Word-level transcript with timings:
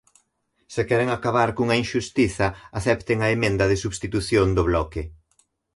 Se 0.73 0.83
queren 0.89 1.09
acabar 1.17 1.49
cunha 1.55 1.79
inxustiza, 1.83 2.47
acepten 2.79 3.19
a 3.21 3.31
emenda 3.35 3.65
de 3.71 3.77
substitución 3.83 4.47
do 4.57 4.63
Bloque. 4.69 5.01